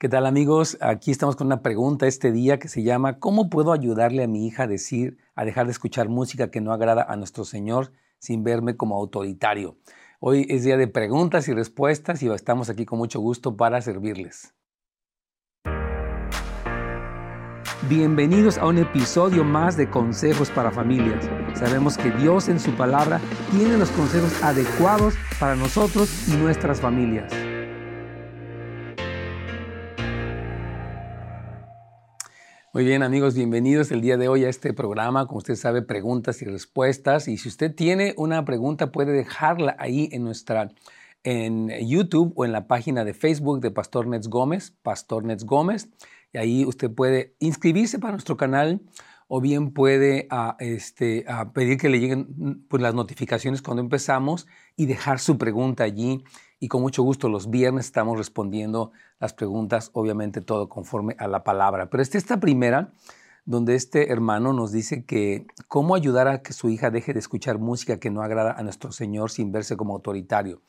[0.00, 0.78] ¿Qué tal amigos?
[0.80, 4.46] Aquí estamos con una pregunta este día que se llama ¿Cómo puedo ayudarle a mi
[4.46, 8.42] hija a decir, a dejar de escuchar música que no agrada a nuestro Señor sin
[8.42, 9.76] verme como autoritario?
[10.18, 14.54] Hoy es día de preguntas y respuestas y estamos aquí con mucho gusto para servirles.
[17.86, 21.28] Bienvenidos a un episodio más de Consejos para Familias.
[21.52, 23.20] Sabemos que Dios en su palabra
[23.50, 27.30] tiene los consejos adecuados para nosotros y nuestras familias.
[32.72, 36.40] Muy bien amigos, bienvenidos el día de hoy a este programa, como usted sabe, preguntas
[36.40, 37.26] y respuestas.
[37.26, 40.70] Y si usted tiene una pregunta puede dejarla ahí en nuestra
[41.24, 45.88] en YouTube o en la página de Facebook de Pastor Nets Gómez, Pastor Nets Gómez.
[46.32, 48.80] Y ahí usted puede inscribirse para nuestro canal
[49.32, 54.48] o bien puede ah, este, ah, pedir que le lleguen pues, las notificaciones cuando empezamos
[54.74, 56.24] y dejar su pregunta allí
[56.58, 61.44] y con mucho gusto los viernes estamos respondiendo las preguntas, obviamente todo conforme a la
[61.44, 61.88] palabra.
[61.88, 62.90] Pero esta esta primera,
[63.44, 67.60] donde este hermano nos dice que cómo ayudar a que su hija deje de escuchar
[67.60, 70.60] música que no agrada a nuestro Señor sin verse como autoritario.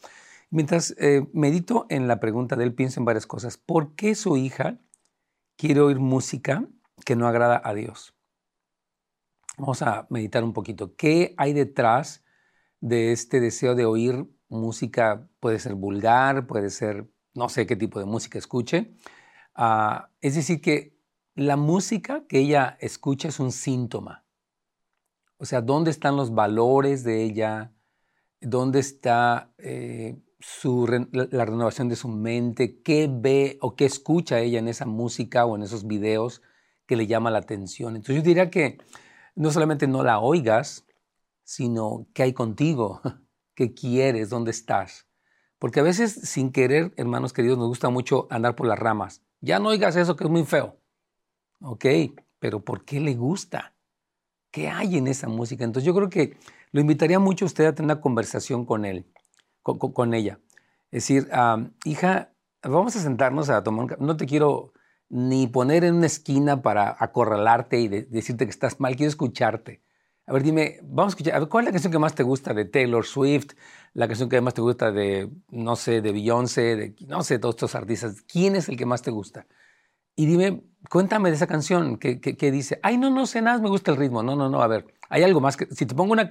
[0.51, 3.57] Mientras eh, medito en la pregunta de él, pienso en varias cosas.
[3.57, 4.77] ¿Por qué su hija
[5.57, 6.63] quiere oír música
[7.03, 8.13] que no agrada a Dios?
[9.61, 10.95] Vamos a meditar un poquito.
[10.95, 12.23] ¿Qué hay detrás
[12.79, 17.99] de este deseo de oír música puede ser vulgar, puede ser, no sé qué tipo
[17.99, 18.95] de música escuche.
[19.53, 20.97] Ah, es decir, que
[21.35, 24.25] la música que ella escucha es un síntoma.
[25.37, 27.71] O sea, ¿dónde están los valores de ella?
[28.39, 30.17] ¿Dónde está eh,
[31.11, 32.81] la renovación de su mente?
[32.81, 36.41] ¿Qué ve o qué escucha ella en esa música o en esos videos
[36.87, 37.95] que le llama la atención?
[37.95, 38.79] Entonces yo diría que
[39.35, 40.85] no solamente no la oigas,
[41.43, 43.01] sino qué hay contigo.
[43.55, 45.07] qué quieres, dónde estás.
[45.59, 49.21] Porque a veces sin querer, hermanos queridos, nos gusta mucho andar por las ramas.
[49.41, 50.77] Ya no oigas eso que es muy feo.
[51.61, 51.85] Ok,
[52.39, 53.75] pero ¿por qué le gusta?
[54.49, 55.63] ¿Qué hay en esa música?
[55.63, 56.37] Entonces yo creo que
[56.71, 59.05] lo invitaría mucho a usted a tener una conversación con él,
[59.61, 60.39] con, ella.
[60.89, 61.29] Es decir,
[61.85, 64.73] hija, vamos a sentarnos a tomar un No te quiero
[65.11, 69.81] ni poner en una esquina para acorralarte y decirte que estás mal, quiero escucharte.
[70.25, 72.23] A ver, dime, vamos a escuchar, a ver, ¿cuál es la canción que más te
[72.23, 73.51] gusta de Taylor Swift?
[73.93, 77.55] La canción que más te gusta de, no sé, de Beyoncé, de, no sé, todos
[77.55, 78.21] estos artistas.
[78.21, 79.47] ¿Quién es el que más te gusta?
[80.15, 83.91] Y dime, cuéntame de esa canción que, dice, ay, no, no sé nada, me gusta
[83.91, 84.23] el ritmo.
[84.23, 86.29] No, no, no, a ver, hay algo más que, si te pongo una,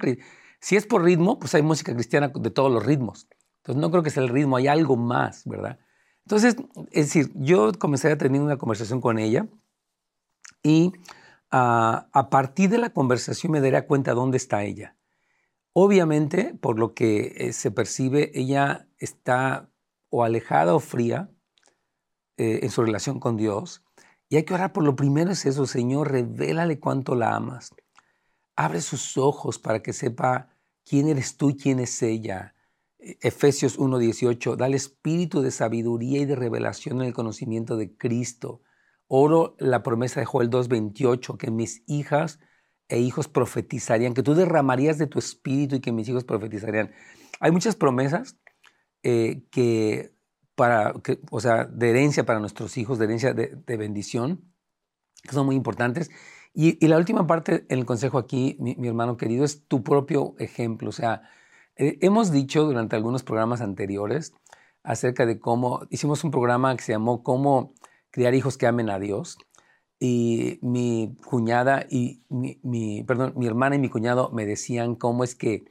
[0.59, 3.27] si es por ritmo, pues hay música cristiana de todos los ritmos.
[3.57, 5.77] Entonces no creo que sea el ritmo, hay algo más, ¿verdad?
[6.25, 6.55] Entonces,
[6.91, 9.47] es decir, yo comencé a tener una conversación con ella
[10.63, 10.93] y
[11.51, 14.95] a, partir de la conversación me daré cuenta dónde está ella.
[15.73, 19.69] Obviamente, por lo que eh, se percibe, ella está
[20.09, 21.29] o alejada o fría
[22.37, 23.83] eh, en su relación con Dios.
[24.29, 27.73] Y hay que orar por lo primero es eso, Señor, revélale cuánto la amas.
[28.55, 30.49] Abre sus ojos para que sepa
[30.85, 32.55] quién eres tú y quién es ella.
[33.01, 38.61] Efesios 1:18, dale espíritu de sabiduría y de revelación en el conocimiento de Cristo.
[39.07, 42.39] Oro la promesa de Joel 2.28, que mis hijas
[42.87, 46.91] e hijos profetizarían, que tú derramarías de tu espíritu y que mis hijos profetizarían.
[47.39, 48.37] Hay muchas promesas
[49.03, 50.13] eh, que
[50.55, 50.93] para,
[51.31, 54.53] o sea, de herencia para nuestros hijos, de herencia de, bendición,
[55.23, 56.11] que son muy importantes.
[56.53, 60.89] Y, la última parte, el consejo aquí, mi, hermano querido, es tu propio ejemplo.
[60.89, 61.23] O sea,
[61.81, 64.35] eh, hemos dicho durante algunos programas anteriores
[64.83, 67.73] acerca de cómo, hicimos un programa que se llamó Cómo
[68.11, 69.39] criar hijos que amen a Dios.
[69.99, 75.33] Y mi cuñada y mi, perdón, mi hermana y mi cuñado me decían cómo es
[75.33, 75.65] que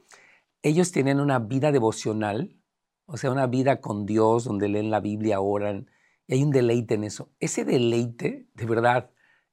[0.63, 2.57] ellos tienen una vida devocional,
[3.05, 5.89] o sea, una vida con Dios, donde leen la Biblia, oran,
[6.27, 7.29] y hay un deleite en eso.
[7.39, 9.11] Ese deleite, de verdad,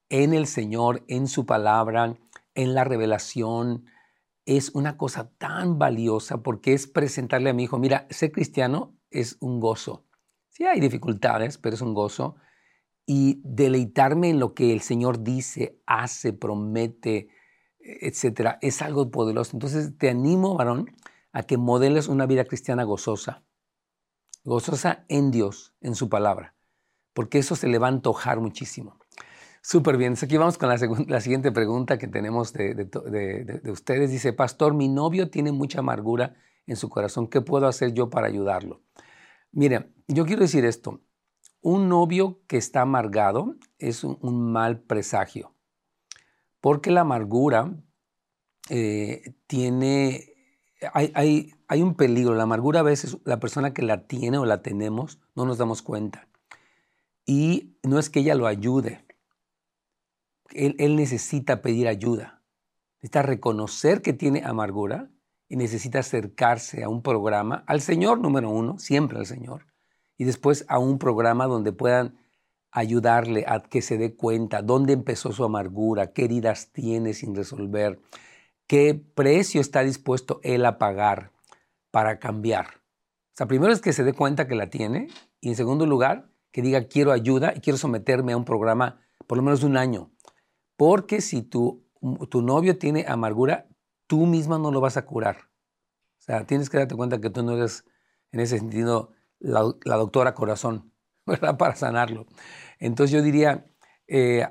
[0.09, 2.17] en el Señor, en su palabra,
[2.55, 3.87] en la revelación,
[4.49, 9.37] es una cosa tan valiosa porque es presentarle a mi hijo, mira, ser cristiano es
[9.41, 10.07] un gozo.
[10.49, 12.37] Sí hay dificultades, pero es un gozo
[13.05, 17.29] y deleitarme en lo que el Señor dice, hace, promete,
[17.79, 19.51] etcétera, es algo poderoso.
[19.55, 20.97] Entonces te animo, varón,
[21.33, 23.45] a que modeles una vida cristiana gozosa,
[24.45, 26.55] gozosa en Dios, en su palabra,
[27.13, 28.99] porque eso se le va a antojar muchísimo.
[29.63, 30.15] Súper bien.
[30.21, 34.11] Aquí vamos con la, siguiente pregunta que tenemos de, de, ustedes.
[34.11, 37.29] Dice, Pastor, mi novio tiene mucha amargura en su corazón.
[37.29, 38.83] ¿Qué puedo hacer yo para ayudarlo?
[39.53, 41.01] Mire, yo quiero decir esto.
[41.61, 45.55] Un novio que está amargado es un, mal presagio,
[46.61, 47.75] porque la amargura
[48.71, 50.35] eh, tiene,
[50.93, 52.35] hay, hay, un peligro.
[52.35, 55.83] La amargura a veces la persona que la tiene o la tenemos no nos damos
[55.83, 56.29] cuenta.
[57.27, 59.08] y no es que ella lo ayude.
[60.53, 62.43] Él, necesita pedir ayuda.
[62.97, 65.11] Necesita reconocer que tiene amargura
[65.49, 69.67] y necesita acercarse a un programa, al Señor número uno, siempre al Señor,
[70.17, 72.19] y después a un programa donde puedan
[72.71, 78.01] ayudarle a que se dé cuenta dónde empezó su amargura, qué heridas tiene sin resolver,
[78.67, 81.33] qué precio está dispuesto él a pagar
[81.91, 82.67] para cambiar.
[82.67, 85.09] O sea, primero es que se dé cuenta que la tiene
[85.41, 89.39] y en segundo lugar, que diga quiero ayuda y quiero someterme a un programa por
[89.39, 90.11] lo menos de un año.
[90.79, 91.85] Porque si tu,
[92.31, 93.67] tu novio tiene amargura,
[94.07, 95.39] tú misma no lo vas a curar.
[96.19, 97.85] O sea, tienes que darte cuenta que tú no eres,
[98.31, 99.11] en ese sentido,
[99.41, 100.93] la, doctora corazón,
[101.27, 101.59] ¿verdad?
[101.59, 102.27] Para sanarlo.
[102.79, 103.67] Entonces yo diría,
[104.07, 104.47] eh,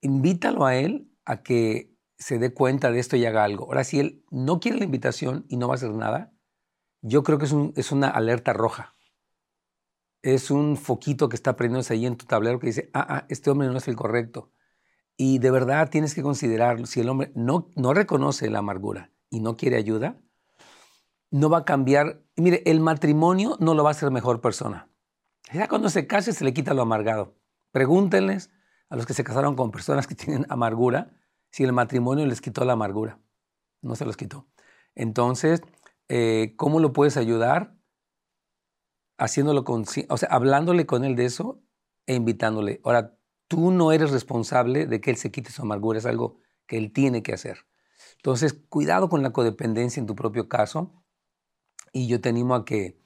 [0.00, 3.66] invítalo a él a que se dé cuenta de esto y haga algo.
[3.66, 6.32] Ahora, si él no quiere la invitación y no va a hacer nada,
[7.00, 8.96] yo creo que es, es una alerta roja.
[10.22, 13.50] Es un foquito que está prendiéndose ahí en tu tablero que dice, ah, ah, este
[13.50, 14.50] hombre no es el correcto.
[15.16, 16.86] Y de verdad tienes que considerarlo.
[16.86, 20.18] Si el hombre no, no reconoce la amargura y no quiere ayuda,
[21.30, 22.22] no va a cambiar.
[22.36, 24.88] Mire, el matrimonio no lo va a hacer mejor persona.
[25.52, 27.36] Ya cuando se case se le quita lo amargado.
[27.70, 28.50] Pregúntenles
[28.88, 31.10] a los que se casaron con personas que tienen amargura
[31.50, 33.18] si el matrimonio les quitó la amargura.
[33.82, 34.46] No se los quitó.
[34.94, 35.62] Entonces,
[36.08, 37.76] eh, ¿cómo lo puedes ayudar?
[39.18, 41.62] Haciéndolo con, o sea, hablándole con él de eso
[42.06, 42.80] e invitándole.
[42.84, 43.15] Ahora,
[43.48, 46.92] tú no eres responsable de que él se quite su amargura, es algo que él
[46.92, 47.66] tiene que hacer.
[48.16, 51.04] Entonces, cuidado con la codependencia en tu propio caso
[51.92, 53.00] y yo te animo a que,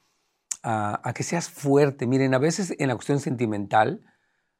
[0.63, 2.07] a, que seas fuerte.
[2.07, 4.01] Miren, a veces en la cuestión sentimental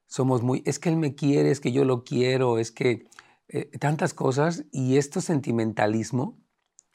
[0.05, 3.07] somos muy, es que él me quiere, es que yo lo quiero, es que
[3.47, 6.39] eh, tantas cosas y esto sentimentalismo,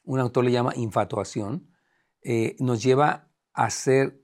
[0.05, 1.73] un autor le llama infatuación,
[2.23, 4.23] eh, nos lleva a hacer,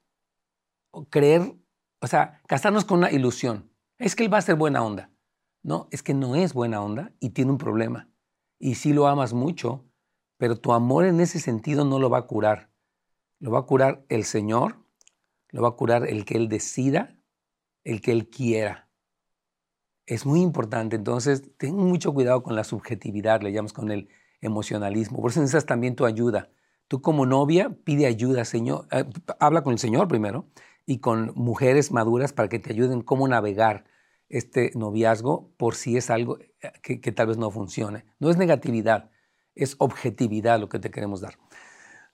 [1.10, 1.56] creer,
[2.00, 3.71] o sea, casarnos con una ilusión
[4.02, 5.10] es que él va a ser buena onda.
[5.62, 8.08] No, es que no es buena onda y tiene un problema.
[8.58, 9.84] Y sí lo amas mucho,
[10.38, 12.70] pero tu amor en ese sentido no lo va a curar.
[13.38, 14.84] Lo va a curar el Señor,
[15.50, 17.16] lo va a curar el que Él decida,
[17.84, 18.90] el que Él quiera.
[20.04, 24.08] Es muy importante, entonces ten mucho cuidado con la subjetividad, le llamamos con el
[24.40, 25.20] emocionalismo.
[25.20, 26.50] Por eso necesitas también tu ayuda.
[26.88, 28.88] Tú como novia pide ayuda, Señor.
[28.90, 29.04] Eh,
[29.38, 30.48] habla con el Señor primero
[30.86, 33.84] y con mujeres maduras para que te ayuden cómo navegar
[34.32, 38.06] este noviazgo por si es algo eh, que, tal vez no funcione.
[38.18, 39.10] No es negatividad,
[39.54, 41.38] es objetividad lo que te queremos dar.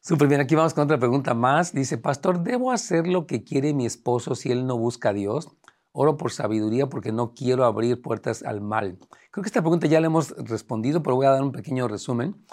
[0.00, 1.73] Súper bien, aquí vamos con otra pregunta más.
[1.73, 5.49] Dice, pastor, ¿debo hacer lo que quiere mi esposo si él no busca a Dios?
[5.93, 8.99] Oro por sabiduría porque no quiero abrir puertas al mal.
[9.31, 12.44] Creo que esta pregunta ya la hemos respondido, pero voy a dar un pequeño resumen.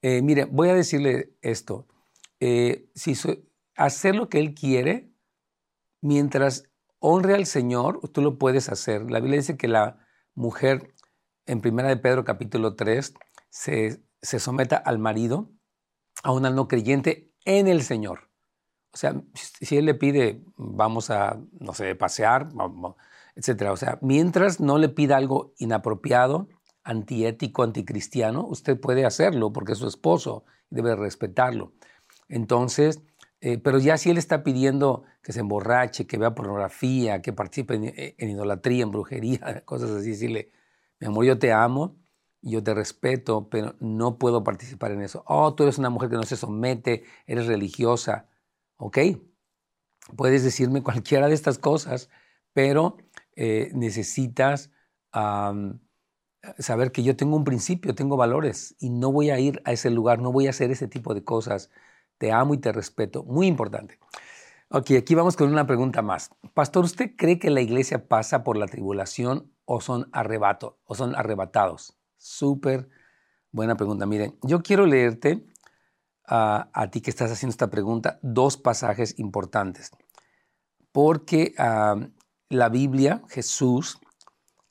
[0.00, 1.88] Eh, mire, voy a decirle esto.
[2.38, 3.14] Eh, si
[3.74, 5.12] hacer lo que él quiere,
[6.00, 9.10] mientras honre al Señor, tú lo puedes hacer.
[9.10, 9.98] La Biblia dice que la
[10.34, 10.94] mujer,
[11.46, 13.14] en Primera de Pedro capítulo 3,
[13.50, 15.50] se, se someta al marido,
[16.22, 18.30] a una no creyente, en el Señor.
[18.92, 22.48] O sea, si él le pide, vamos a, no sé, pasear,
[23.36, 23.72] etcétera.
[23.72, 26.48] O sea, mientras no le pida algo inapropiado,
[26.82, 31.74] antiético, anticristiano, usted puede hacerlo porque es su esposo y debe respetarlo.
[32.28, 33.02] Entonces,
[33.40, 37.74] eh, pero ya si él está pidiendo que se emborrache, que vea pornografía, que participe
[37.74, 40.52] en, eh, idolatría, en brujería, cosas así, decirle,
[41.00, 41.96] mi amor, yo te amo,
[42.42, 45.24] yo te respeto, pero no puedo participar en eso.
[45.26, 48.28] Oh, tú eres una mujer que no se somete, eres religiosa.
[48.76, 48.98] Ok,
[50.16, 52.10] puedes decirme cualquiera de estas cosas,
[52.52, 52.96] pero
[53.36, 54.70] eh, necesitas
[56.58, 59.90] saber que yo tengo un principio, tengo valores y no voy a ir a ese
[59.90, 61.70] lugar, no voy a hacer ese tipo de cosas
[62.18, 63.24] te amo y te respeto.
[63.24, 63.98] Muy importante.
[64.70, 66.30] Ok, aquí vamos con una pregunta más.
[66.52, 71.14] Pastor, ¿usted cree que la iglesia pasa por la tribulación o son, arrebato, o son
[71.14, 71.96] arrebatados?
[72.18, 72.90] Súper
[73.50, 74.04] buena pregunta.
[74.04, 75.46] Miren, yo quiero leerte
[76.30, 79.90] a ti que estás haciendo esta pregunta dos pasajes importantes.
[80.92, 81.54] Porque
[82.50, 83.98] la Biblia, Jesús,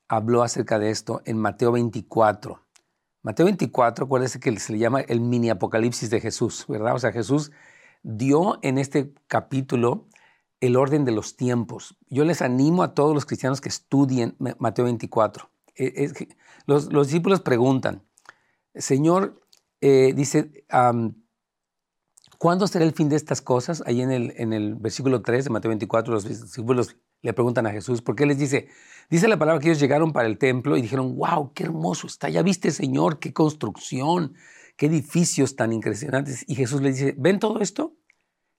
[0.08, 2.67] habló acerca de esto en Mateo 24.
[3.22, 6.96] Mateo 24, acuérdese que se le llama el mini apocalipsis de Jesús, ¿verdad?
[6.96, 7.52] O sea, Jesús
[8.04, 10.08] dio en este capítulo
[10.60, 11.98] el orden de los tiempos.
[12.10, 15.50] Yo les animo a todos los cristianos que estudien Mateo 24.
[15.76, 16.12] E,
[16.66, 18.04] los, discípulos preguntan,
[18.74, 19.42] Señor,
[19.82, 20.66] eh, dice,
[22.38, 23.84] ¿cuándo será el fin de estas cosas?
[23.86, 27.72] Ahí en el, en el versículo 3 de Mateo 24, los discípulos le preguntan a
[27.72, 28.68] Jesús, ¿por qué les dice?
[29.10, 32.30] Dice la palabra que ellos llegaron para el templo y dijeron, wow, qué hermoso está,
[32.30, 34.36] ya viste Señor, qué construcción,
[34.76, 36.44] qué edificios tan impresionantes.
[36.48, 37.96] Y Jesús les dice, ¿ven todo esto?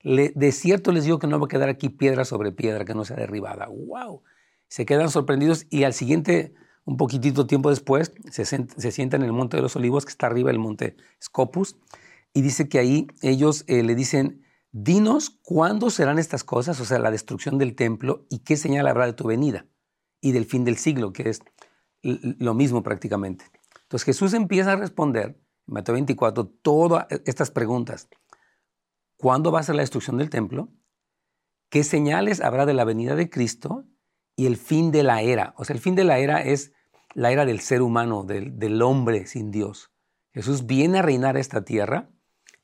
[0.04, 3.04] de cierto les digo que no va a quedar aquí piedra sobre piedra que no
[3.04, 3.66] sea derribada.
[3.66, 4.22] ¡Wow!
[4.68, 9.32] Se quedan sorprendidos y al siguiente, un poquitito tiempo después, se, se sientan en el
[9.32, 11.76] Monte de los Olivos, que está arriba del Monte Scopus,
[12.32, 16.98] y dice que ahí ellos eh, le dicen, dinos cuándo serán estas cosas, o sea,
[16.98, 19.66] la destrucción del templo, y qué señal habrá de tu venida
[20.20, 21.40] y del fin del siglo, que es
[22.02, 23.44] lo mismo prácticamente.
[23.82, 28.08] Entonces Jesús empieza a responder, en Mateo 24, todas estas preguntas.
[29.16, 30.68] ¿Cuándo va a ser la destrucción del templo?
[31.70, 33.84] ¿Qué señales habrá de la venida de Cristo?
[34.36, 35.54] Y el fin de la era.
[35.56, 36.72] O sea, el fin de la era es
[37.14, 39.90] la era del ser humano, del, hombre sin Dios.
[40.32, 42.10] Jesús viene a reinar esta tierra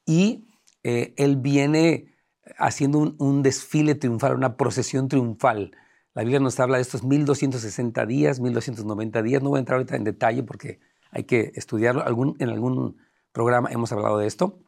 [0.06, 0.46] y
[0.84, 2.14] eh, Él viene
[2.58, 5.76] haciendo un, desfile triunfal, una procesión triunfal.
[6.14, 9.42] La Biblia nos habla de estos 1260 días, 1290 días.
[9.42, 10.78] No voy a entrar ahorita en detalle porque
[11.10, 12.04] hay que estudiarlo.
[12.38, 12.98] En algún
[13.32, 14.60] programa hemos hablado de esto.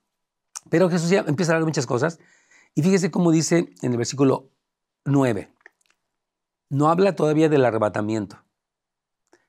[0.70, 2.18] Pero Jesús ya empieza a hablar de muchas cosas.
[2.74, 4.50] Y fíjese cómo dice en el versículo
[5.04, 5.52] 9.
[6.68, 8.42] No habla todavía del arrebatamiento.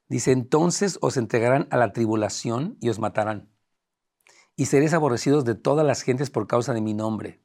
[0.07, 3.49] Dice, entonces os entregarán a la tribulación y os matarán.
[4.57, 7.39] Y seréis aborrecidos de todas las gentes por causa de mi nombre.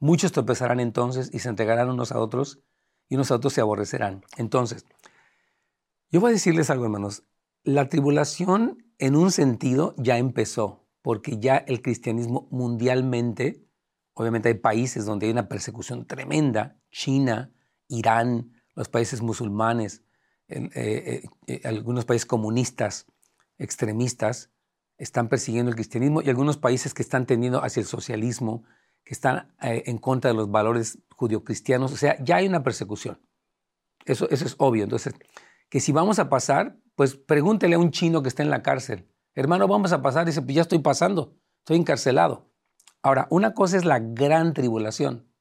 [0.00, 2.58] Muchos tropezarán entonces y se entregarán unos a otros
[3.08, 4.24] y unos a otros se aborrecerán.
[4.36, 4.84] Entonces,
[6.10, 7.22] yo voy a decirles algo, hermanos.
[7.62, 13.64] La tribulación en un sentido ya empezó porque ya el cristianismo mundialmente,
[14.14, 17.52] obviamente hay países donde hay una persecución tremenda, China,
[17.88, 20.02] Irán, los países musulmanes,
[20.48, 23.06] eh, eh, eh, algunos países comunistas,
[23.58, 24.50] extremistas,
[24.98, 28.64] están persiguiendo el cristianismo y algunos países que están tendiendo hacia el socialismo,
[29.04, 31.92] que están en contra de los valores judio-cristianos.
[31.92, 33.20] O sea, ya hay una persecución.
[34.04, 34.84] Eso, eso es obvio.
[34.84, 35.14] Entonces,
[35.70, 39.08] que si vamos a pasar, pues pregúntele a un chino que está en la cárcel
[39.38, 40.26] Hermano, vamos a pasar.
[40.26, 42.50] Dice, pues ya estoy pasando, estoy encarcelado.
[43.02, 45.32] Ahora, una cosa es la gran tribulación.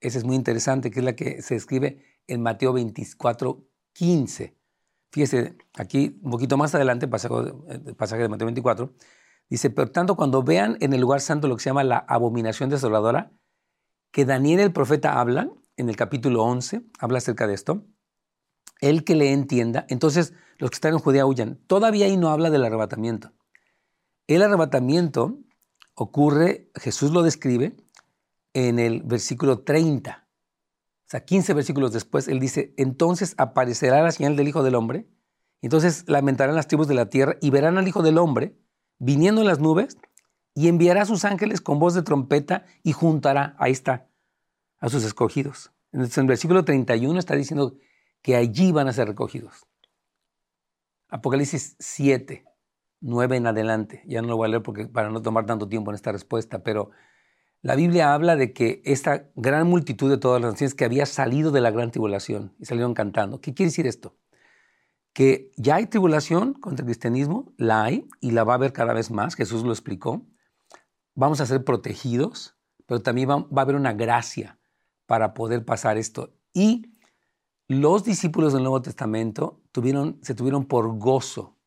[0.00, 4.56] Esa es muy interesante, que es la que se describe en Mateo 24, 15.
[5.10, 7.34] Fíjese, aquí un poquito más adelante, pasaje,
[7.68, 8.94] eh, pasaje de Mateo 24,
[9.48, 12.70] dice, por tanto, cuando vean en el lugar santo lo que se llama la abominación
[12.70, 13.32] desoladora,
[14.12, 17.84] que Daniel el profeta habla, en el capítulo 11, habla acerca de esto,
[18.80, 21.56] el que le entienda, entonces los que están en Judea huyan.
[21.66, 23.32] Todavía ahí no habla del arrebatamiento.
[24.26, 25.38] El arrebatamiento
[25.94, 27.76] ocurre, Jesús lo describe
[28.52, 30.26] en el versículo 30.
[31.10, 35.08] O sea, 15 versículos después, él dice, entonces aparecerá la señal del Hijo del Hombre,
[35.60, 38.54] entonces lamentarán las tribus de la tierra y verán al Hijo del Hombre
[39.00, 39.98] viniendo en las nubes
[40.54, 44.06] y enviará a sus ángeles con voz de trompeta y juntará, ahí está,
[44.78, 45.72] a sus escogidos.
[45.90, 47.74] En el versículo 31 está diciendo
[48.22, 49.66] que allí van a ser recogidos.
[51.08, 52.44] Apocalipsis 7,
[53.00, 54.04] 9 en adelante.
[54.06, 56.62] Ya no lo voy a leer porque, para no tomar tanto tiempo en esta respuesta,
[56.62, 56.92] pero
[57.62, 61.50] la Biblia habla de que esta gran multitud de todas las naciones que había salido
[61.50, 63.40] de la gran tribulación y salieron cantando.
[63.40, 64.16] ¿Qué quiere decir esto?
[65.12, 68.94] Que ya hay tribulación contra el cristianismo, la hay y la va a haber cada
[68.94, 70.26] vez más, Jesús lo explicó.
[71.14, 74.58] Vamos a ser protegidos, pero también va, a haber una gracia
[75.04, 76.32] para poder pasar esto.
[76.54, 76.94] Y
[77.68, 81.58] los discípulos del Nuevo Testamento tuvieron, se tuvieron por gozo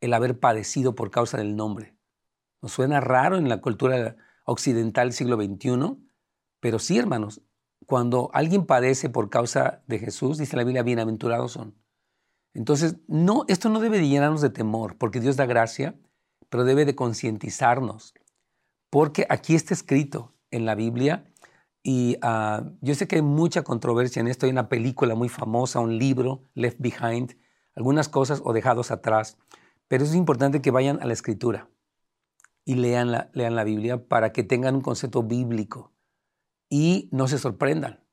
[0.00, 1.94] el haber padecido por causa del nombre.
[2.62, 5.96] Nos suena raro en la cultura occidental siglo XXI,
[6.60, 7.42] pero sí, hermanos,
[7.86, 11.74] cuando alguien padece por causa de Jesús, dice la Biblia, bienaventurados son.
[12.54, 15.98] Entonces, no, esto no debe de llenarnos de temor, porque Dios da gracia,
[16.48, 18.14] pero debe de concientizarnos,
[18.90, 21.24] porque aquí está escrito en la Biblia
[21.82, 24.46] y ah, yo sé que hay mucha controversia en esto.
[24.46, 27.36] Hay una película muy famosa, un libro, Left Behind,
[27.74, 29.36] algunas cosas o dejados atrás.
[29.86, 31.68] Pero es importante que vayan a la escritura
[32.64, 35.92] y lean la, lean la Biblia para que tengan un concepto bíblico
[36.68, 38.04] y no se sorprendan.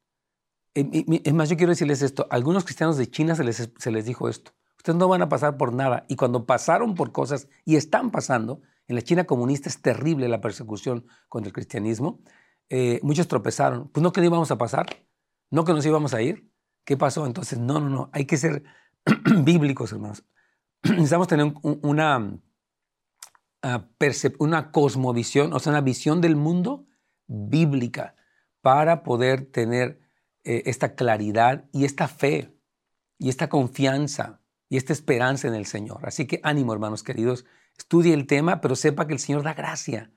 [0.73, 2.27] Es más, yo quiero decirles esto.
[2.29, 4.53] A algunos cristianos de China se les, se les dijo esto.
[4.77, 6.05] Ustedes no van a pasar por nada.
[6.07, 10.41] Y cuando pasaron por cosas, y están pasando, en la China comunista es terrible la
[10.41, 12.21] persecución contra el cristianismo,
[12.69, 13.89] eh, muchos tropezaron.
[13.89, 14.87] Pues no que no íbamos a pasar,
[15.49, 16.49] no que nos íbamos a ir.
[16.85, 17.25] ¿Qué pasó?
[17.25, 18.63] Entonces, no, no, no, hay que ser
[19.43, 20.23] bíblicos, hermanos.
[20.83, 22.37] Necesitamos tener una, ah,
[24.39, 26.85] una cosmovisión, o sea, una visión del mundo
[27.27, 28.15] bíblica
[28.61, 29.99] para poder tener
[30.43, 32.55] eh, esta claridad y esta fe
[33.17, 36.05] y esta confianza y esta esperanza en el Señor.
[36.05, 37.45] Así que ánimo, hermanos queridos,
[37.77, 40.11] estudie el tema, pero sepa que el Señor da gracia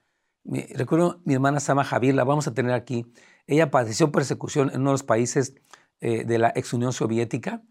[0.44, 3.06] recuerdo mi hermana Sama Javier, la vamos a tener aquí.
[3.46, 5.54] Ella padeció persecución en uno de los países
[6.00, 7.62] eh, de la ex Unión Soviética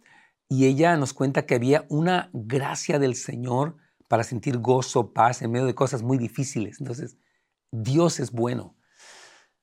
[0.49, 3.77] y ella nos cuenta que había una gracia del Señor
[4.13, 6.79] para sentir gozo, paz en medio de cosas muy difíciles.
[6.79, 7.17] Entonces,
[7.71, 8.77] Dios es bueno.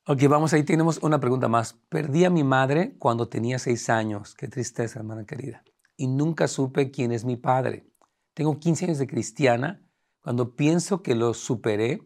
[0.09, 1.75] Ok, vamos, ahí tenemos una pregunta más.
[1.89, 4.35] Perdí a mi madre cuando tenía seis años.
[4.35, 5.63] Qué tristeza, hermana querida.
[5.97, 7.89] Y nunca supe quién es mi padre.
[8.35, 9.89] Tengo 15 años de cristiana.
[10.21, 12.03] Cuando pienso que lo superé,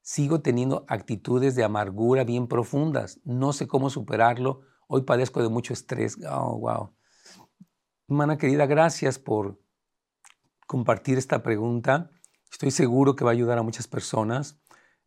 [0.00, 3.20] sigo teniendo actitudes de amargura bien profundas.
[3.22, 4.62] No sé cómo superarlo.
[4.88, 6.18] Hoy padezco de mucho estrés.
[6.28, 6.90] Oh, wow.
[8.08, 9.62] Hermana querida, gracias por
[10.66, 12.10] compartir esta pregunta.
[12.50, 14.60] Estoy seguro que va a ayudar a muchas personas.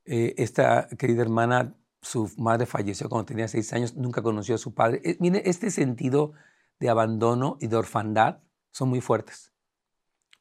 [0.05, 4.73] Eh, esta querida hermana, su madre falleció cuando tenía seis años, nunca conoció a su
[4.73, 5.01] padre.
[5.03, 6.33] Eh, mire, este sentido
[6.79, 8.39] de abandono y de orfandad
[8.71, 9.53] son muy fuertes.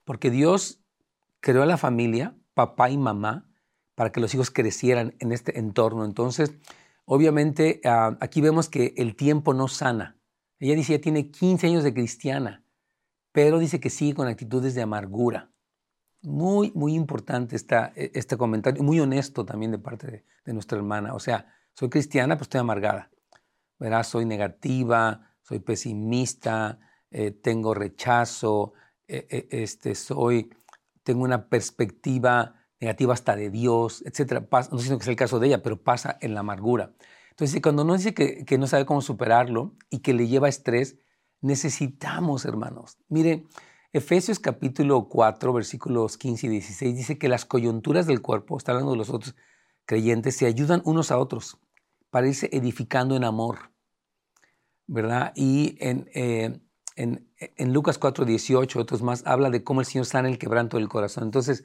[0.04, 0.80] Porque Dios
[1.40, 3.48] creó a la familia, papá y mamá,
[3.94, 6.04] para que los hijos crecieran en este entorno.
[6.04, 6.52] Entonces,
[7.04, 10.18] obviamente, ah, aquí vemos que el tiempo no sana.
[10.58, 12.64] Ella dice, ya tiene 15 años de cristiana,
[13.36, 15.52] pero dice que sigue con actitudes de amargura.
[16.22, 21.12] Muy, muy importante esta, e, este comentario, muy honesto también de parte de, nuestra hermana.
[21.12, 23.10] O sea, soy cristiana, pero estoy amargada.
[23.78, 26.78] Verás, soy negativa, soy pesimista,
[27.10, 28.72] eh, tengo rechazo,
[29.06, 30.48] eh, eh, este, soy,
[31.02, 34.48] tengo una perspectiva negativa hasta de Dios, etc.
[34.50, 36.94] no sé si es el caso de ella, pero pasa en la amargura.
[37.32, 40.96] Entonces, cuando uno dice que no sabe cómo superarlo y que le lleva estrés,
[41.46, 42.98] necesitamos, hermanos.
[43.08, 43.46] Mire,
[43.92, 48.92] Efesios capítulo 4, versículos 15 y 16 dice que las coyunturas del cuerpo, está hablando
[48.92, 49.36] de los otros
[49.86, 51.58] creyentes, se ayudan unos a otros
[52.10, 53.70] para irse edificando en amor,
[54.86, 55.32] ¿verdad?
[55.34, 56.60] Y en, eh,
[56.96, 60.76] en, en Lucas 4, 18, otros más, habla de cómo el Señor sana el quebranto
[60.76, 61.24] del corazón.
[61.24, 61.64] Entonces,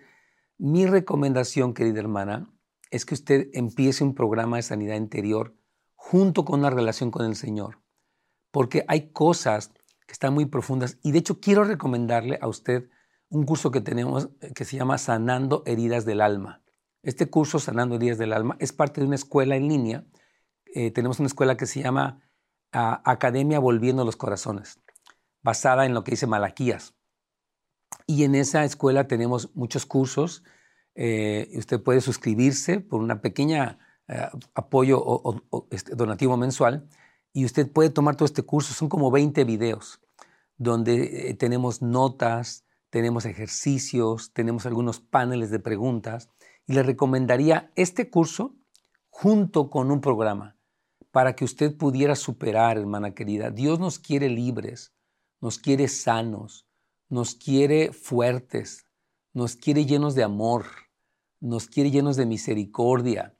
[0.57, 2.53] mi recomendación, querida hermana,
[2.91, 5.55] es que usted empiece un programa de sanidad interior
[5.95, 7.79] junto con una relación con el Señor,
[8.51, 9.71] porque hay cosas
[10.05, 12.89] que están muy profundas y de hecho quiero recomendarle a usted
[13.29, 16.61] un curso que tenemos eh, que se llama Sanando Heridas del Alma.
[17.03, 20.05] Este curso, Sanando Heridas del Alma, es parte de una escuela en línea.
[20.75, 22.21] Eh, tenemos una escuela que se llama
[22.71, 24.79] ah, Academia Volviendo los Corazones,
[25.41, 26.93] basada en lo que dice Malaquías.
[28.05, 30.43] Y en esa escuela tenemos muchos cursos.
[30.95, 36.87] Eh, usted puede suscribirse por una pequeña eh, apoyo o, este, donativo mensual
[37.33, 38.73] y usted puede tomar todo este curso.
[38.73, 39.99] Son como 20 videos
[40.57, 46.29] donde eh, tenemos notas, tenemos ejercicios, tenemos algunos paneles de preguntas
[46.67, 48.55] y le recomendaría este curso
[49.09, 50.57] junto con un programa
[51.11, 53.49] para que usted pudiera superar, hermana querida.
[53.49, 54.93] Dios nos quiere libres,
[55.41, 56.67] nos quiere sanos,
[57.09, 58.85] nos quiere fuertes,
[59.33, 60.65] nos quiere llenos de amor,
[61.39, 63.35] nos quiere llenos de misericordia,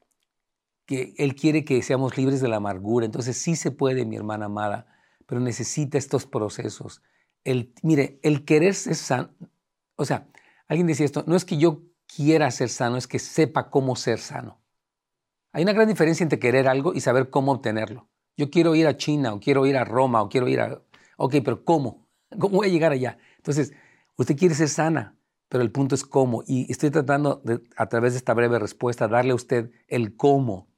[1.17, 3.05] Él quiere que seamos libres de la amargura.
[3.05, 4.87] Entonces sí se puede, mi hermana amada,
[5.25, 7.01] pero necesita estos procesos.
[7.43, 9.29] El, mire, el querer ser sano,
[9.95, 10.27] o sea,
[10.67, 14.19] alguien decía esto, no es que yo quiera ser sano, es que sepa cómo ser
[14.19, 14.61] sano.
[15.53, 18.09] Hay una gran diferencia entre querer algo y saber cómo obtenerlo.
[18.37, 20.81] Yo quiero ir a China o quiero ir a Roma o quiero ir a...
[21.17, 22.07] Ok, pero ¿cómo?
[22.39, 23.17] ¿Cómo voy a llegar allá?
[23.37, 23.73] Entonces,
[24.17, 25.17] usted quiere ser sana,
[25.49, 26.43] pero el punto es cómo.
[26.47, 27.43] Y estoy tratando
[27.75, 30.70] a través de esta breve respuesta, darle a usted el cómo.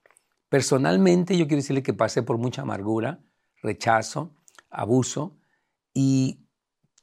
[0.53, 3.23] Personalmente, yo quiero decirle que pasé por mucha amargura,
[3.63, 4.35] rechazo,
[4.69, 5.35] abuso,
[5.95, 6.45] y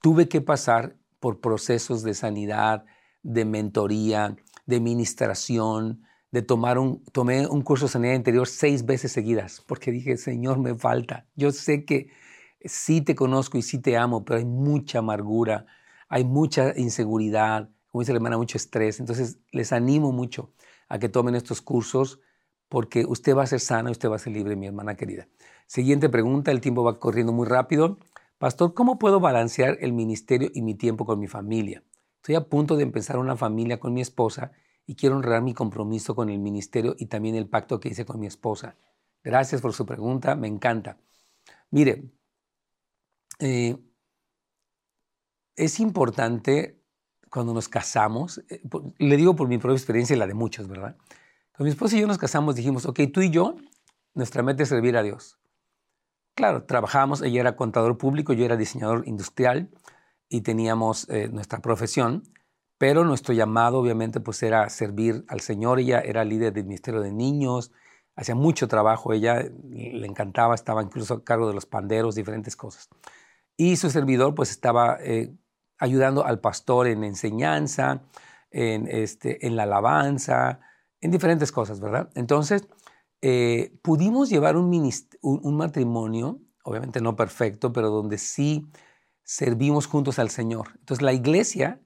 [0.00, 2.84] tuve que pasar por procesos de sanidad,
[3.24, 4.36] de mentoría,
[4.66, 9.90] de ministración, de tomar un, tomé un curso de sanidad interior seis veces seguidas, porque
[9.90, 11.26] dije, Señor, me falta.
[11.34, 12.12] Yo sé que
[12.64, 15.66] sí te conozco y sí te amo, pero hay mucha amargura,
[16.08, 19.00] hay mucha inseguridad, como dice la hermana, mucho estrés.
[19.00, 20.52] Entonces, les animo mucho
[20.88, 22.20] a que tomen estos cursos
[22.70, 25.28] porque usted va a ser sana y usted va a ser libre, mi hermana querida.
[25.66, 27.98] Siguiente pregunta, el tiempo va corriendo muy rápido.
[28.38, 31.82] Pastor, ¿cómo puedo balancear el ministerio y mi tiempo con mi familia?
[32.16, 34.52] Estoy a punto de empezar una familia con mi esposa
[34.86, 38.20] y quiero honrar mi compromiso con el ministerio y también el pacto que hice con
[38.20, 38.76] mi esposa.
[39.24, 40.96] Gracias por su pregunta, me encanta.
[41.70, 42.04] Mire,
[43.40, 43.76] eh,
[45.56, 46.80] es importante
[47.30, 48.62] cuando nos casamos, eh,
[48.98, 50.96] le digo por mi propia experiencia y la de muchos, ¿verdad?
[51.60, 53.56] Cuando mi esposa y yo nos casamos dijimos, ok, tú y yo,
[54.14, 55.38] nuestra meta es servir a Dios.
[56.34, 59.68] Claro, trabajamos, ella era contador público, yo era diseñador industrial
[60.30, 62.22] y teníamos eh, nuestra profesión,
[62.78, 65.80] pero nuestro llamado obviamente pues era servir al Señor.
[65.80, 67.72] Ella era líder del Ministerio de Niños,
[68.16, 72.88] hacía mucho trabajo, ella le encantaba, estaba incluso a cargo de los panderos, diferentes cosas.
[73.58, 75.34] Y su servidor pues estaba eh,
[75.76, 78.00] ayudando al pastor en enseñanza,
[78.50, 80.60] en, este, en la alabanza,
[81.00, 82.10] en diferentes cosas, ¿verdad?
[82.14, 82.66] Entonces,
[83.22, 84.70] eh, pudimos llevar un,
[85.22, 88.66] un, matrimonio, obviamente no perfecto, pero donde sí
[89.22, 90.68] servimos juntos al Señor.
[90.78, 91.82] Entonces, la iglesia,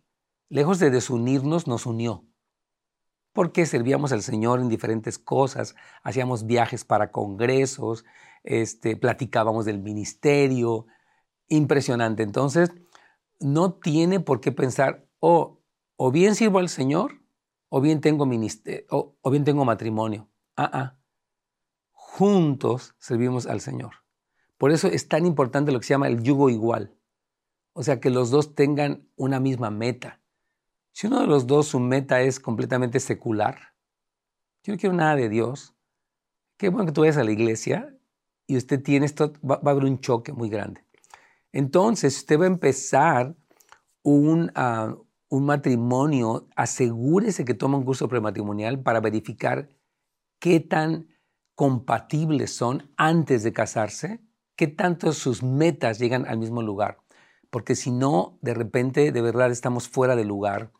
[0.48, 2.26] lejos de desunirnos, nos unió.
[3.32, 5.74] porque servíamos al Señor en diferentes cosas,
[6.04, 8.04] hacíamos viajes para congresos,
[8.44, 10.86] este, platicábamos del ministerio,
[11.48, 12.22] impresionante.
[12.22, 12.70] Entonces,
[13.40, 15.60] no tiene por qué pensar, oh,
[15.96, 17.23] o bien sirvo al Señor,
[17.76, 20.28] o bien tengo, ministerio, o, bien tengo matrimonio.
[20.54, 20.98] Ah, ah.
[21.90, 23.94] Juntos servimos al Señor.
[24.58, 26.96] Por eso es tan importante lo que se llama el yugo igual.
[27.72, 30.20] O sea, que los dos tengan una misma meta.
[30.92, 33.58] Si uno de los dos su meta es completamente secular,
[34.62, 35.74] yo no quiero nada de Dios,
[36.56, 37.92] qué bueno que tú vayas a la iglesia
[38.46, 40.84] y usted tiene esto, va, a haber un choque muy grande.
[41.50, 43.34] Entonces, usted va a empezar
[44.04, 44.94] un, ah,
[45.28, 49.68] un matrimonio, asegúrese que toma un curso prematrimonial para verificar
[50.38, 51.08] qué tan
[51.54, 54.20] compatibles son antes de casarse,
[54.56, 56.98] qué tanto sus metas llegan al mismo lugar.
[57.50, 60.72] Porque si no, de repente, de verdad, estamos fuera de lugar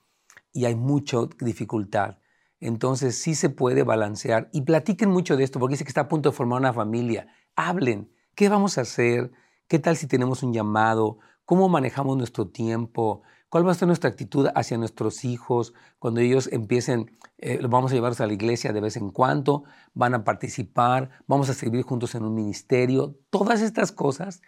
[0.53, 2.19] y hay mucha dificultad.
[2.61, 6.09] Entonces sí se puede balancear y platiquen mucho de esto porque dice que está a
[6.09, 7.27] punto de formar una familia.
[7.57, 9.33] Hablen, ¿qué vamos a hacer?
[9.69, 11.19] ¿Qué tal si tenemos un llamado?
[11.45, 13.23] ¿Cómo manejamos nuestro tiempo?
[13.55, 17.95] ¿Cuál va a ser nuestra actitud hacia nuestros hijos cuando ellos empiecen, eh, vamos a
[17.95, 19.63] llevarlos a la iglesia de vez en cuando,
[19.93, 23.17] van a participar, vamos a servir juntos en un ministerio?
[23.31, 24.43] Todas estas cosas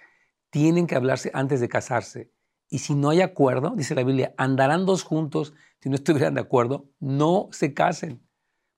[0.50, 2.32] tienen que hablarse antes de casarse.
[2.68, 5.54] Y si no hay acuerdo, dice la Biblia, andarán dos juntos.
[5.78, 8.26] Si no estuvieran de acuerdo, no se casen.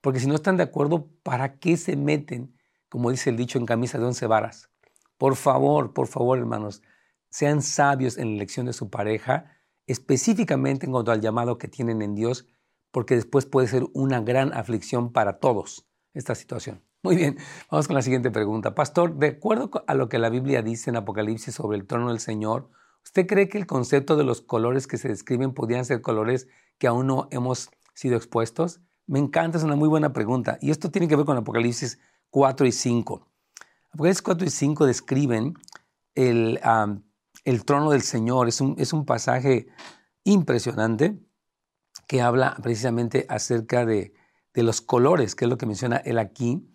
[0.02, 2.54] Porque si no están de acuerdo, ¿para qué se meten?
[2.90, 4.68] Como dice el dicho en camisa de once varas.
[5.16, 6.82] Por favor, por favor, hermanos,
[7.30, 9.54] sean sabios en la elección de su pareja,
[9.88, 12.46] específicamente en cuanto al llamado que tienen en Dios,
[12.92, 16.82] porque después puede ser una gran aflicción para todos esta situación.
[17.02, 17.36] Muy bien,
[17.70, 18.74] vamos con la siguiente pregunta.
[18.74, 22.20] Pastor, de acuerdo a lo que la Biblia dice en Apocalipsis sobre el trono del
[22.20, 22.70] Señor,
[23.08, 26.46] ¿Usted cree que el concepto de los colores que se describen podrían ser colores
[26.76, 28.82] que aún no hemos sido expuestos?
[29.06, 30.58] Me encanta, es una muy buena pregunta.
[30.60, 31.98] Y esto tiene que ver con Apocalipsis
[32.28, 33.26] 4 y 5.
[33.92, 35.54] Apocalipsis 4 y 5 describen
[36.14, 36.60] el,
[37.48, 38.46] el trono del Señor.
[38.48, 39.68] Es un, es un, pasaje
[40.24, 41.18] impresionante
[42.06, 44.12] que habla precisamente acerca de,
[44.52, 46.68] de, los colores, que es lo que menciona él aquí.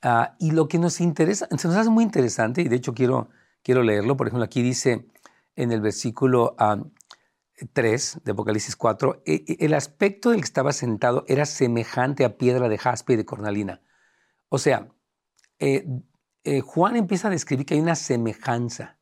[0.00, 3.30] Ah, y lo que nos interesa, se nos hace muy interesante, y de hecho quiero,
[3.62, 4.16] quiero leerlo.
[4.16, 5.08] Por ejemplo, aquí dice,
[5.56, 6.56] en el versículo
[7.72, 12.36] 3 de Apocalipsis 4, e, e, el aspecto del que estaba sentado era semejante a
[12.36, 13.82] piedra de jaspe y de cornalina.
[14.48, 14.88] O sea,
[15.58, 15.84] eh,
[16.44, 18.98] eh, Juan empieza a describir que hay una semejanza.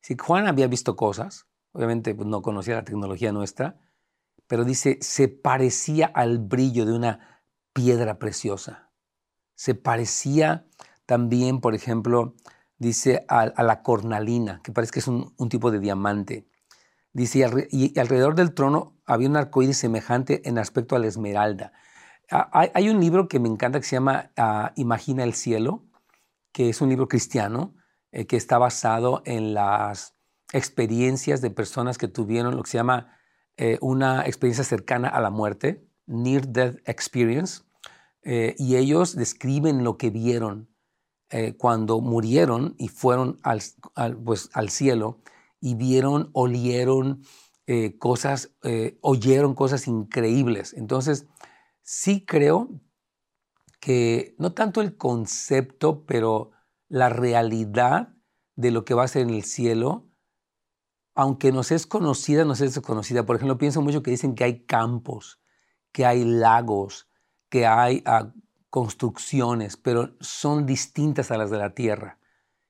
[0.00, 3.78] Si Juan había visto cosas, obviamente pues, no conocía la tecnología nuestra,
[4.46, 8.90] pero dice, se parecía al brillo de una piedra preciosa.
[9.54, 10.66] Se parecía
[11.06, 12.34] también, por ejemplo,
[12.78, 16.48] dice a, la cornalina, que parece que es un, tipo de diamante.
[17.12, 21.72] Dice, y alrededor del trono había un arcoíris semejante en aspecto a la esmeralda.
[22.30, 25.84] Hay, un libro que me encanta que se llama ah, Imagina el cielo,
[26.52, 27.74] que es un libro cristiano
[28.12, 30.16] eh, que está basado en las
[30.52, 33.16] experiencias de personas que tuvieron lo que se llama
[33.56, 37.62] eh, una experiencia cercana a la muerte, Near Death Experience,
[38.22, 40.68] eh, y ellos describen lo que vieron
[41.58, 43.62] cuando murieron y fueron al,
[44.24, 45.20] pues, al cielo
[45.60, 47.22] y vieron, olieron
[48.00, 48.50] cosas,
[49.00, 50.72] oyeron cosas increíbles.
[50.72, 51.28] Entonces,
[51.82, 52.68] sí creo
[53.78, 56.50] que no tanto el concepto, pero
[56.90, 58.12] la realidad
[58.56, 60.10] de lo que va a ser en el cielo,
[61.14, 63.24] aunque nos es conocida, nos es desconocida.
[63.24, 65.40] Por ejemplo, pienso mucho que dicen que hay campos,
[65.92, 67.08] que hay lagos,
[67.48, 68.34] que hay ah,
[68.68, 72.18] construcciones, pero son distintas a las de la tierra.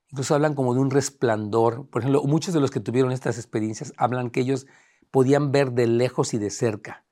[0.09, 1.89] Incluso hablan como de un resplandor.
[1.89, 4.67] Por ejemplo, muchos de los que tuvieron estas experiencias hablan que ellos
[5.09, 7.05] podían ver de lejos y de cerca.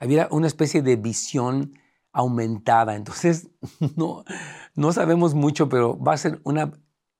[0.00, 1.78] Había una especie de visión
[2.14, 2.94] aumentada.
[2.94, 3.50] Entonces,
[3.96, 4.24] no,
[4.74, 6.72] no sabemos mucho, pero va a ser una...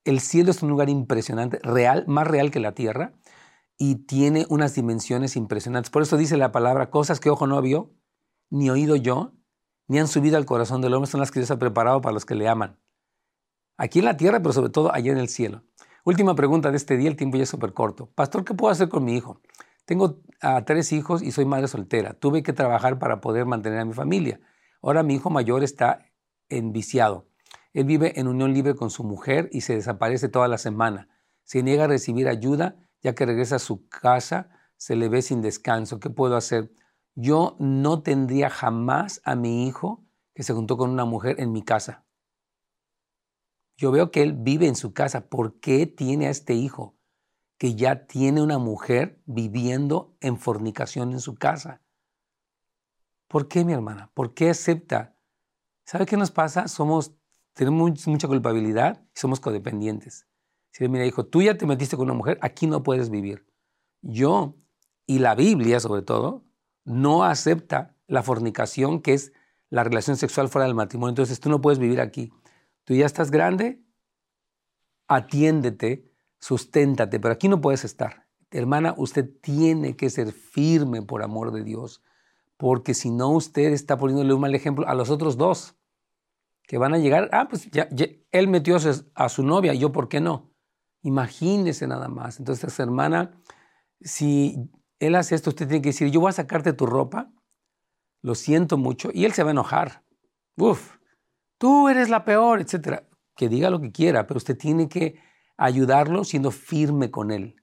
[0.04, 3.14] El cielo es un lugar impresionante, real, más real que la tierra,
[3.78, 5.90] y tiene unas dimensiones impresionantes.
[5.90, 7.94] Por eso dice la palabra, cosas que ojo no vio,
[8.50, 9.32] ni oído yo,
[9.88, 12.26] ni han subido al corazón del hombre, son las que Dios ha preparado para los
[12.26, 12.78] que le aman.
[13.78, 15.64] Aquí en la tierra, pero sobre todo allá en el cielo.
[16.04, 18.10] Última pregunta de este día, el tiempo ya es súper corto.
[18.14, 19.40] Pastor, ¿qué puedo hacer con mi hijo?
[19.86, 22.12] Tengo a tres hijos y soy madre soltera.
[22.12, 24.38] Tuve que trabajar para poder mantener a mi familia.
[24.84, 26.06] Ahora mi hijo mayor está
[26.48, 27.26] enviciado.
[27.72, 31.08] Él vive en unión libre con su mujer y se desaparece toda la semana.
[31.42, 35.42] Se niega a recibir ayuda, ya que regresa a su casa, se le ve sin
[35.42, 35.98] descanso.
[35.98, 36.70] ¿Qué puedo hacer?
[37.14, 41.62] yo no tendría jamás a mi hijo que se juntó con una mujer en mi
[41.62, 42.04] casa.
[43.76, 45.28] Yo veo que él vive en su casa.
[45.28, 46.96] ¿Por qué tiene a este hijo
[47.58, 51.83] que ya tiene una mujer viviendo en fornicación en su casa?
[53.34, 54.12] ¿Por qué, mi hermana?
[54.14, 55.16] ¿Por qué acepta?
[55.84, 56.68] ¿Sabe qué nos pasa?
[56.68, 57.16] Somos,
[57.52, 60.28] tenemos mucha culpabilidad y somos codependientes.
[60.70, 63.44] Si mira, hijo, tú ya te metiste con una mujer, aquí no puedes vivir.
[64.02, 64.54] Yo,
[65.04, 66.44] y la Biblia sobre todo,
[66.84, 69.32] no acepta la fornicación, que es
[69.68, 71.10] la relación sexual fuera del matrimonio.
[71.10, 72.32] Entonces tú no puedes vivir aquí.
[72.84, 73.82] Tú ya estás grande,
[75.08, 78.28] atiéndete, susténtate, pero aquí no puedes estar.
[78.52, 82.00] Hermana, usted tiene que ser firme por amor de Dios,
[82.56, 85.76] porque si no usted está poniéndole un mal ejemplo a los otros dos,
[86.66, 87.88] que van a llegar, ah, pues ya,
[88.30, 88.76] él metió
[89.14, 90.50] a su novia, yo por qué no.
[91.02, 92.38] Imagínese nada más.
[92.38, 93.38] Entonces, hermana,
[94.00, 97.30] si él hace esto, usted tiene que decir, yo voy a sacarte tu ropa,
[98.22, 100.04] lo siento mucho, y él se va a enojar.
[100.56, 100.96] Uf,
[101.58, 103.06] tú eres la peor, etcétera.
[103.36, 105.20] Que diga lo que quiera, pero usted tiene que
[105.56, 107.56] ayudarlo siendo firme con él.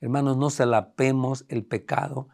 [0.00, 2.28] Hermanos, no se lapemos el pecado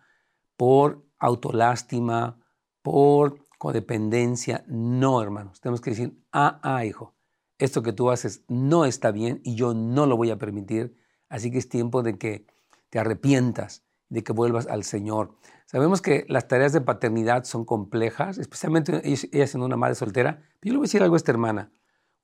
[0.56, 2.40] por autolástima,
[2.82, 4.64] por codependencia.
[4.66, 5.60] No, hermanos.
[5.60, 7.14] Tenemos que decir, ah, ah, hijo,
[7.58, 10.96] esto que tú haces no está bien y yo no lo voy a permitir.
[11.28, 12.46] Así que es tiempo de que
[12.88, 15.36] te arrepientas, de que vuelvas al Señor.
[15.66, 20.42] Sabemos que las tareas de paternidad son complejas, especialmente ella siendo una madre soltera.
[20.62, 21.70] Yo le voy a decir algo a esta hermana.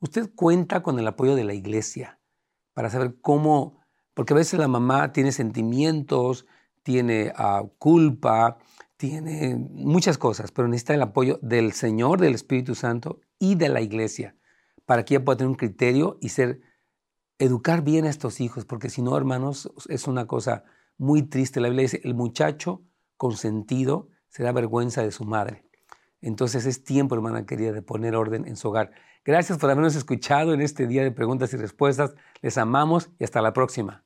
[0.00, 2.18] Usted cuenta con el apoyo de la iglesia
[2.74, 3.80] para saber cómo,
[4.14, 6.46] porque a veces la mamá tiene sentimientos,
[6.86, 8.58] tiene ah, culpa,
[8.96, 13.80] tiene muchas cosas, pero necesita el apoyo del Señor, del Espíritu Santo y de la
[13.80, 14.36] iglesia
[14.84, 16.60] para que ella pueda tener un criterio y ser,
[17.40, 20.62] educar bien a estos hijos, porque si no, hermanos, es una cosa
[20.96, 21.60] muy triste.
[21.60, 22.84] La Biblia dice, el muchacho
[23.16, 25.64] consentido se da vergüenza de su madre.
[26.20, 28.92] Entonces es tiempo, hermana querida, de poner orden en su hogar.
[29.24, 32.14] Gracias por habernos escuchado en este día de preguntas y respuestas.
[32.42, 34.05] Les amamos y hasta la próxima.